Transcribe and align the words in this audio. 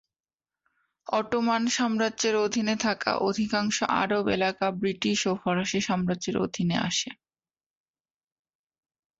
Ottoman 1.07 1.63
সাম্রাজ্যের 1.69 2.35
অধীনে 2.37 2.75
থাকা 2.77 3.11
অধিকাংশ 3.21 3.77
আরব 4.01 4.25
এলাকা 4.29 4.65
ব্রিটিশ 4.79 5.19
ও 5.27 5.33
ফরাসি 5.41 5.79
সাম্রাজ্যের 5.81 6.35
অধীনে 6.37 6.77
আসে। 6.87 7.09